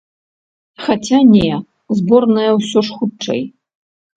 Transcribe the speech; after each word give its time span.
Хаця, 0.85 1.19
не, 1.35 1.51
зборная 1.99 2.49
ўсё 2.59 2.79
ж 2.89 2.99
хутчэй. 3.03 3.41